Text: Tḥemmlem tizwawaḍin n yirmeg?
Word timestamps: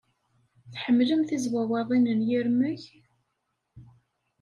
Tḥemmlem 0.73 1.21
tizwawaḍin 1.27 2.05
n 2.17 2.19
yirmeg? 2.29 2.81